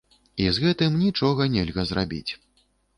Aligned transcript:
І 0.45 0.47
з 0.57 0.63
гэтым 0.63 0.97
нічога 1.03 1.49
нельга 1.59 1.89
зрабіць. 1.95 2.29